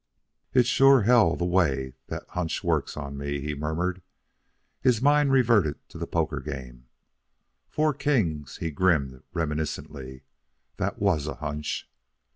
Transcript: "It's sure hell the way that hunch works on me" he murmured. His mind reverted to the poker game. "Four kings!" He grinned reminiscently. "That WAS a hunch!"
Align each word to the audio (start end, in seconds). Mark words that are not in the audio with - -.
"It's 0.51 0.67
sure 0.67 1.03
hell 1.03 1.35
the 1.35 1.45
way 1.45 1.93
that 2.07 2.25
hunch 2.29 2.63
works 2.63 2.97
on 2.97 3.15
me" 3.19 3.39
he 3.39 3.53
murmured. 3.53 4.01
His 4.81 4.99
mind 4.99 5.31
reverted 5.31 5.87
to 5.89 5.99
the 5.99 6.07
poker 6.07 6.39
game. 6.39 6.87
"Four 7.69 7.93
kings!" 7.93 8.57
He 8.57 8.71
grinned 8.71 9.21
reminiscently. 9.31 10.23
"That 10.77 10.97
WAS 10.97 11.27
a 11.27 11.35
hunch!" 11.35 11.87